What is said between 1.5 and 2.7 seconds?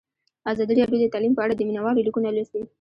د مینه والو لیکونه لوستي.